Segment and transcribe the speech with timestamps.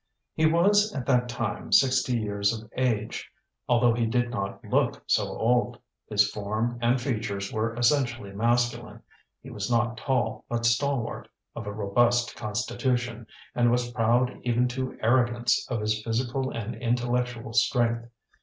[0.33, 3.29] He was at that time sixty years of age,
[3.69, 5.77] although he did not look so old;
[6.09, 9.03] his form and features were essentially masculine;
[9.43, 14.97] he was not tall, but stalwart; of a robust constitution, and was proud even to
[15.03, 18.09] arrogance of his physical and intellectual strength.